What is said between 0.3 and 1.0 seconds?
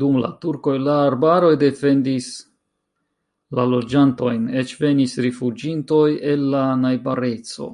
turkoj la